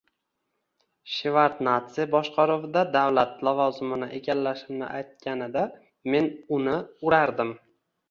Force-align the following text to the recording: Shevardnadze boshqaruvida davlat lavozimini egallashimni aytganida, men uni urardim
Shevardnadze 1.15 2.07
boshqaruvida 2.15 2.83
davlat 2.97 3.37
lavozimini 3.49 4.11
egallashimni 4.23 4.91
aytganida, 4.99 5.71
men 6.17 6.35
uni 6.61 6.83
urardim 7.09 7.59